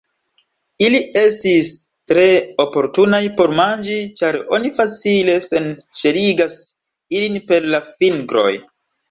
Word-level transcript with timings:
Ili 0.83 0.99
estis 1.23 1.67
tre 2.11 2.23
oportunaj 2.63 3.19
por 3.41 3.53
manĝi, 3.59 3.99
ĉar 4.23 4.39
oni 4.59 4.73
facile 4.79 5.37
senŝeligas 5.51 6.59
ilin 7.21 7.39
per 7.53 7.71
la 7.77 7.85
fingroj. 8.03 8.51